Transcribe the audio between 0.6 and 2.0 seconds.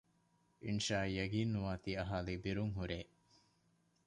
އިންޝާއަށް ޔަޤީންނުވާތީ